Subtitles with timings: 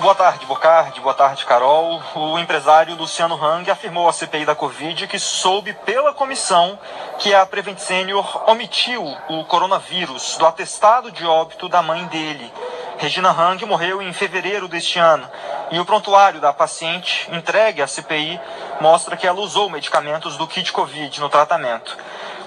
[0.00, 0.98] Boa tarde, Bocardi.
[0.98, 2.00] Boa tarde, Carol.
[2.14, 6.78] O empresário Luciano Hang afirmou à CPI da Covid que soube pela comissão
[7.18, 12.50] que a Prevent Senior omitiu o coronavírus do atestado de óbito da mãe dele.
[12.96, 15.28] Regina Hang morreu em fevereiro deste ano
[15.70, 18.40] e o prontuário da paciente entregue à CPI
[18.80, 21.94] mostra que ela usou medicamentos do kit Covid no tratamento.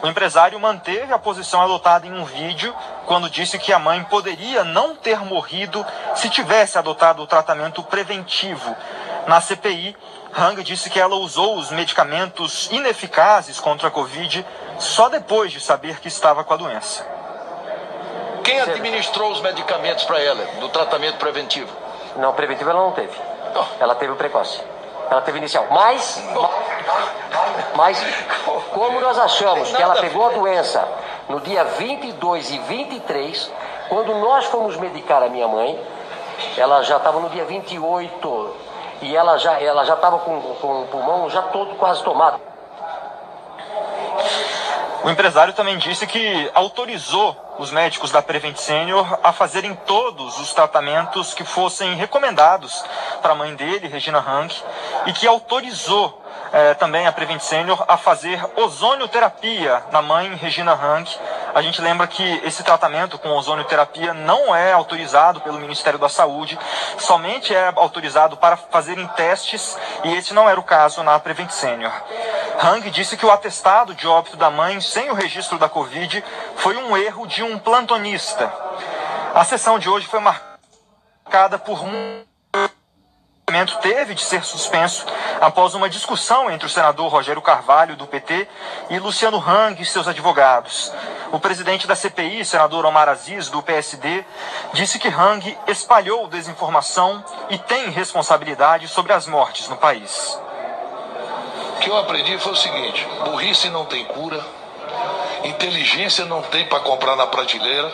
[0.02, 2.76] O empresário manteve a posição adotada em um vídeo
[3.06, 5.86] quando disse que a mãe poderia não ter morrido
[6.16, 8.76] se tivesse adotado o tratamento preventivo.
[9.28, 9.96] Na CPI,
[10.36, 14.46] Hang disse que ela usou os medicamentos ineficazes contra a Covid
[14.80, 17.06] só depois de saber que estava com a doença.
[18.44, 21.72] Quem administrou os medicamentos para ela, do tratamento preventivo?
[22.18, 23.14] Não, preventivo ela não teve.
[23.80, 24.60] Ela teve o precoce.
[25.10, 25.68] Ela teve inicial.
[25.70, 26.22] Mas,
[27.76, 28.04] mas
[28.72, 30.86] como nós achamos que ela pegou a doença
[31.30, 33.52] no dia 22 e 23,
[33.90, 35.80] quando nós fomos medicar a minha mãe,
[36.58, 38.56] ela já estava no dia 28
[39.02, 42.40] e ela já ela já estava com, com o pulmão já todo quase tomado.
[45.04, 50.54] O empresário também disse que autorizou os médicos da Prevent Senior a fazerem todos os
[50.54, 52.86] tratamentos que fossem recomendados
[53.22, 54.54] para a mãe dele, Regina Rank,
[55.06, 56.23] e que autorizou
[56.54, 61.10] eh, também a Prevent Senior a fazer ozonioterapia na mãe Regina Rank.
[61.56, 66.60] A gente lembra que esse tratamento com ozonioterapia não é autorizado pelo Ministério da Saúde,
[67.00, 71.92] somente é autorizado para fazerem testes e esse não era o caso na Prevent Senior.
[72.62, 76.24] Hang disse que o atestado de óbito da mãe sem o registro da Covid
[76.56, 78.54] foi um erro de um plantonista.
[79.34, 82.24] A sessão de hoje foi marcada por um
[83.82, 85.06] teve de ser suspenso
[85.40, 88.48] após uma discussão entre o senador Rogério Carvalho, do PT,
[88.90, 90.92] e Luciano Hang e seus advogados.
[91.32, 94.26] O presidente da CPI, senador Omar Aziz, do PSD,
[94.74, 100.40] disse que Hang espalhou desinformação e tem responsabilidade sobre as mortes no país.
[101.76, 104.44] O que eu aprendi foi o seguinte: burrice não tem cura,
[105.44, 107.92] inteligência não tem para comprar na prateleira,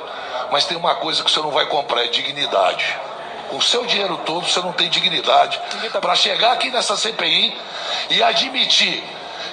[0.51, 3.08] mas tem uma coisa que você não vai comprar: é dignidade.
[3.49, 5.59] Com o seu dinheiro todo, você não tem dignidade
[5.99, 7.55] para chegar aqui nessa CPI
[8.11, 9.03] e admitir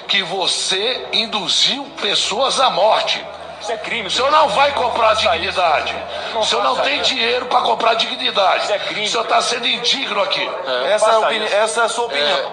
[0.07, 3.23] que você induziu pessoas à morte.
[3.59, 4.07] Isso é crime.
[4.07, 5.95] O senhor não vai comprar dignidade.
[6.35, 8.63] O senhor não tem dinheiro para comprar dignidade.
[8.63, 9.07] Isso é crime.
[9.07, 10.47] O senhor está sendo indigno aqui.
[10.91, 12.51] Essa é, a opini- essa é a sua opinião.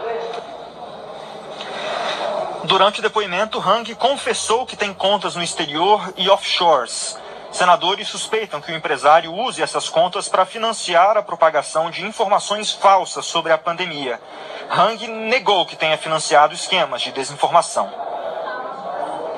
[2.65, 7.19] Durante o depoimento, Hang confessou que tem contas no exterior e offshores.
[7.54, 13.26] Senadores suspeitam que o empresário use essas contas para financiar a propagação de informações falsas
[13.26, 14.20] sobre a pandemia.
[14.69, 17.88] Hang negou que tenha financiado esquemas de desinformação.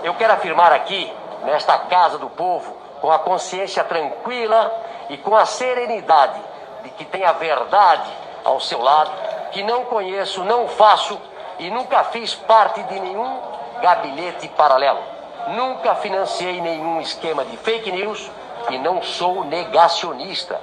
[0.02, 1.12] Eu quero afirmar aqui,
[1.44, 4.72] nesta casa do povo, com a consciência tranquila
[5.10, 6.40] e com a serenidade
[6.84, 8.10] de que tem a verdade
[8.42, 9.12] ao seu lado,
[9.52, 11.20] que não conheço, não faço
[11.58, 13.42] e nunca fiz parte de nenhum
[13.82, 15.15] gabinete paralelo.
[15.48, 18.30] Nunca financiei nenhum esquema de fake news
[18.70, 20.60] e não sou negacionista.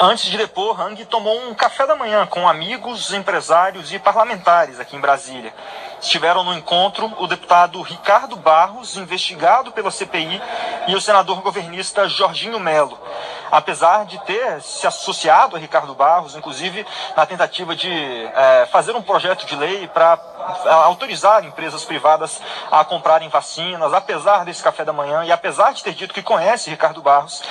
[0.00, 4.96] Antes de depor, Hang tomou um café da manhã com amigos, empresários e parlamentares aqui
[4.96, 5.52] em Brasília.
[6.00, 10.40] Estiveram no encontro o deputado Ricardo Barros, investigado pela CPI,
[10.86, 12.98] e o senador governista Jorginho Melo.
[13.50, 16.86] Apesar de ter se associado a Ricardo Barros, inclusive
[17.16, 20.18] na tentativa de eh, fazer um projeto de lei para
[20.84, 25.92] autorizar empresas privadas a comprarem vacinas, apesar desse café da manhã e apesar de ter
[25.92, 27.42] dito que conhece Ricardo Barros,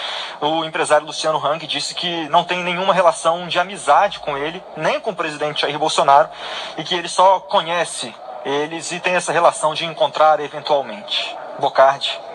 [0.42, 5.00] o empresário Luciano Hang disse que não tem nenhuma relação de amizade com ele, nem
[5.00, 6.30] com o presidente Jair Bolsonaro,
[6.78, 8.14] e que ele só conhece
[8.46, 11.36] eles e tem essa relação de encontrar eventualmente.
[11.60, 12.27] Bocardi.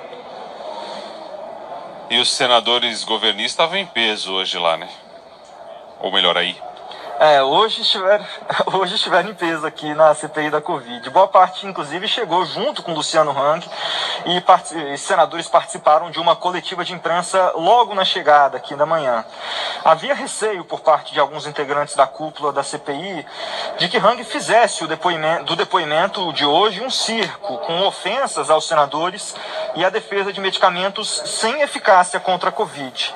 [2.12, 4.86] E os senadores governistas estavam em peso hoje lá, né?
[5.98, 6.54] Ou melhor, aí.
[7.18, 8.26] É, hoje estiveram,
[8.74, 11.08] hoje estiveram em peso aqui na CPI da Covid.
[11.08, 13.64] Boa parte, inclusive, chegou junto com Luciano Hang
[14.26, 19.24] e part- senadores participaram de uma coletiva de imprensa logo na chegada aqui da manhã.
[19.84, 23.24] Havia receio por parte de alguns integrantes da cúpula da CPI
[23.78, 29.34] de que Hang fizesse depoimento, do depoimento de hoje um circo com ofensas aos senadores
[29.74, 33.15] e a defesa de medicamentos sem eficácia contra a Covid.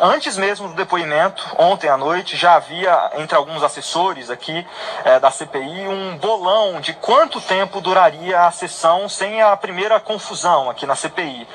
[0.00, 4.66] Antes mesmo do depoimento, ontem à noite, já havia entre alguns assessores aqui
[5.04, 10.68] eh, da CPI um bolão de quanto tempo duraria a sessão sem a primeira confusão
[10.68, 11.48] aqui na CPI.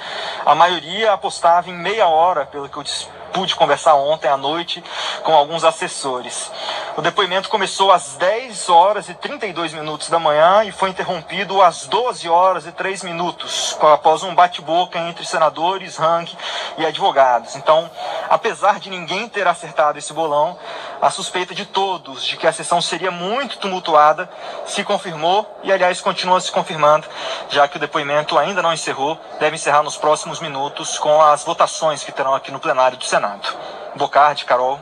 [0.43, 2.83] A maioria apostava em meia hora, pelo que eu
[3.31, 4.83] pude conversar ontem à noite
[5.23, 6.51] com alguns assessores.
[6.97, 11.85] O depoimento começou às 10 horas e 32 minutos da manhã e foi interrompido às
[11.85, 16.33] 12 horas e 3 minutos, após um bate-boca entre senadores, Rank
[16.77, 17.55] e advogados.
[17.55, 17.89] Então,
[18.31, 20.57] Apesar de ninguém ter acertado esse bolão,
[21.01, 24.29] a suspeita de todos de que a sessão seria muito tumultuada
[24.65, 27.05] se confirmou e, aliás, continua se confirmando,
[27.49, 32.05] já que o depoimento ainda não encerrou, deve encerrar nos próximos minutos com as votações
[32.05, 33.53] que terão aqui no plenário do Senado.
[33.97, 34.79] Bocardi, Carol.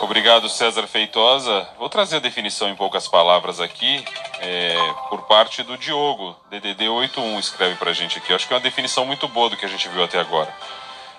[0.00, 1.68] Obrigado, César Feitosa.
[1.78, 4.02] Vou trazer a definição em poucas palavras aqui,
[4.40, 4.74] é,
[5.10, 8.32] por parte do Diogo, DDD81, escreve pra gente aqui.
[8.32, 10.52] Acho que é uma definição muito boa do que a gente viu até agora.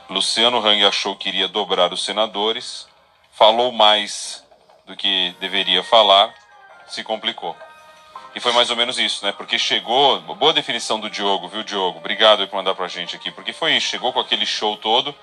[0.10, 2.88] Luciano Hang achou que iria dobrar os senadores,
[3.32, 4.44] falou mais
[4.88, 6.34] do que deveria falar,
[6.88, 7.56] se complicou.
[8.34, 9.32] E foi mais ou menos isso, né?
[9.32, 10.22] Porque chegou.
[10.22, 12.00] Boa definição do Diogo, viu, Diogo?
[12.00, 13.30] Obrigado por mandar pra gente aqui.
[13.30, 15.14] Porque foi isso, chegou com aquele show todo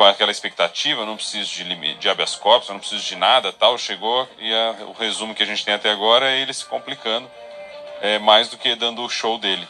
[0.00, 4.26] com aquela expectativa, não preciso de, de habeas corpus, não preciso de nada, tal, chegou
[4.38, 7.30] e a, o resumo que a gente tem até agora é ele se complicando
[8.00, 9.68] é, mais do que dando o show dele.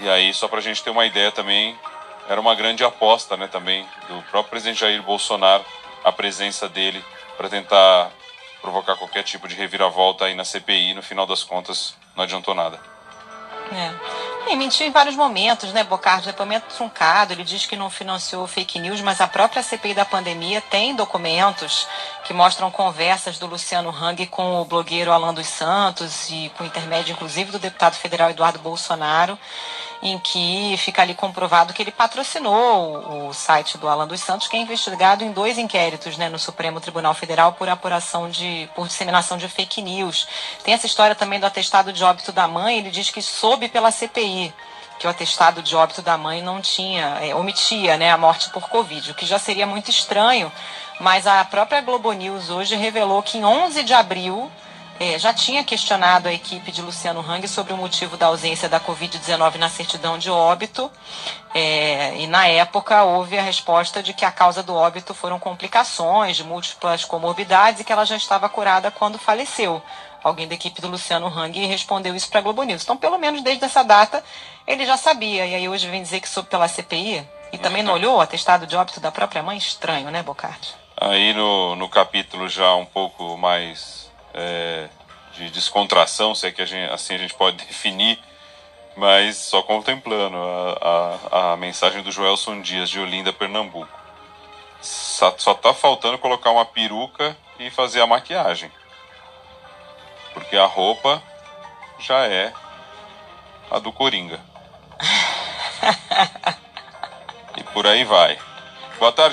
[0.00, 1.78] E aí, só para a gente ter uma ideia também,
[2.26, 5.62] era uma grande aposta né, também do próprio presidente Jair Bolsonaro,
[6.02, 7.04] a presença dele
[7.36, 8.12] para tentar
[8.62, 12.80] provocar qualquer tipo de reviravolta aí na CPI, no final das contas não adiantou nada.
[13.70, 14.23] É.
[14.46, 16.26] Ele mentiu em vários momentos, né, Bocardi?
[16.26, 20.60] Depoimento truncado, ele diz que não financiou fake news, mas a própria CPI da pandemia
[20.60, 21.88] tem documentos
[22.24, 27.12] que mostram conversas do Luciano Hang com o blogueiro Alan dos Santos e com intermédio,
[27.12, 29.38] inclusive, do deputado federal Eduardo Bolsonaro
[30.04, 34.54] em que fica ali comprovado que ele patrocinou o site do Alan dos Santos, que
[34.54, 39.38] é investigado em dois inquéritos né, no Supremo Tribunal Federal por apuração de por disseminação
[39.38, 40.28] de fake news.
[40.62, 43.90] Tem essa história também do atestado de óbito da mãe, ele diz que soube pela
[43.90, 44.52] CPI
[44.98, 48.68] que o atestado de óbito da mãe não tinha, é, omitia né, a morte por
[48.68, 50.52] Covid, o que já seria muito estranho,
[51.00, 54.52] mas a própria Globo News hoje revelou que em 11 de abril
[54.98, 58.78] é, já tinha questionado a equipe de Luciano Hang sobre o motivo da ausência da
[58.78, 60.90] Covid-19 na certidão de óbito.
[61.52, 66.40] É, e na época houve a resposta de que a causa do óbito foram complicações
[66.40, 69.82] múltiplas comorbidades e que ela já estava curada quando faleceu.
[70.22, 72.82] Alguém da equipe do Luciano Hang respondeu isso para a Globo News.
[72.82, 74.24] Então, pelo menos desde essa data,
[74.66, 75.44] ele já sabia.
[75.44, 78.66] E aí hoje vem dizer que soube pela CPI e também não olhou o atestado
[78.66, 79.58] de óbito da própria mãe.
[79.58, 80.74] Estranho, né, Bocardi?
[80.96, 84.88] Aí no, no capítulo já um pouco mais é,
[85.34, 88.18] de descontração, se é que a gente, assim a gente pode definir,
[88.96, 93.88] mas só contemplando a, a, a mensagem do Joelson Dias, de Olinda, Pernambuco.
[94.80, 98.70] Só, só tá faltando colocar uma peruca e fazer a maquiagem.
[100.34, 101.22] Porque a roupa
[101.98, 102.52] já é
[103.70, 104.40] a do Coringa.
[107.56, 108.38] e por aí vai.
[108.98, 109.32] Boa tarde,